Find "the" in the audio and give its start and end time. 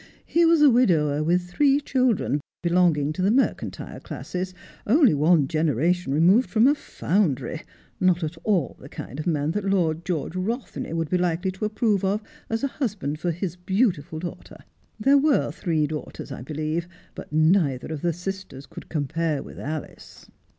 3.21-3.29, 8.79-8.89, 18.01-18.11